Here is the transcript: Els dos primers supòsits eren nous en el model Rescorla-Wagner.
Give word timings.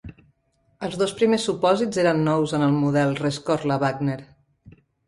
Els 0.87 0.97
dos 1.01 1.13
primers 1.19 1.45
supòsits 1.51 2.01
eren 2.07 2.25
nous 2.31 2.57
en 2.61 2.67
el 2.71 2.75
model 2.81 3.17
Rescorla-Wagner. 3.25 4.21